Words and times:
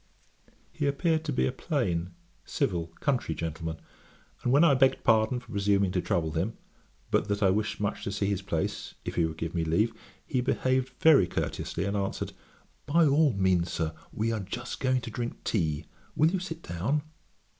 He 0.71 0.87
appeared 0.87 1.23
to 1.25 1.31
be 1.31 1.45
a 1.45 1.51
plain, 1.51 2.15
civil, 2.43 2.87
country 3.01 3.35
gentleman; 3.35 3.77
and 4.41 4.51
when 4.51 4.63
I 4.63 4.73
begged 4.73 5.03
pardon 5.03 5.39
for 5.39 5.51
presuming 5.51 5.91
to 5.91 6.01
trouble 6.01 6.31
him, 6.31 6.57
but 7.11 7.27
that 7.27 7.43
I 7.43 7.51
wished 7.51 7.79
much 7.79 8.03
to 8.05 8.11
see 8.11 8.25
his 8.25 8.41
place, 8.41 8.95
if 9.05 9.13
he 9.13 9.25
would 9.25 9.37
give 9.37 9.53
me 9.53 9.63
leave; 9.63 9.93
he 10.25 10.41
behaved 10.41 10.91
very 10.99 11.27
courteously, 11.27 11.85
and 11.85 11.95
answered, 11.95 12.33
'By 12.87 13.05
all 13.05 13.33
means, 13.33 13.71
Sir; 13.73 13.93
we 14.11 14.31
are 14.31 14.39
just 14.39 14.79
going 14.79 15.01
to 15.01 15.11
drink 15.11 15.43
tea; 15.43 15.85
will 16.15 16.31
you 16.31 16.39
sit 16.39 16.63
down?' 16.63 17.03